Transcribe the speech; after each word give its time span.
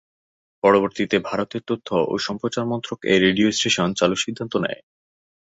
পরবর্তীতে 0.63 1.17
ভারতের 1.29 1.63
তথ্য 1.67 1.89
ও 2.07 2.13
সম্প্রচার 2.27 2.63
মন্ত্রক 2.71 2.99
এই 3.05 3.19
রেডিও 3.19 3.47
স্টেশন 3.51 3.89
চালুর 3.99 4.23
সিদ্ধান্ত 4.25 4.53
নেয়। 4.63 4.81